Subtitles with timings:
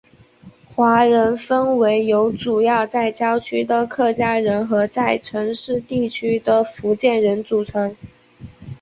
[0.65, 7.95] 华人分为由主要在郊区的客家人和在城市地区的福建人组成。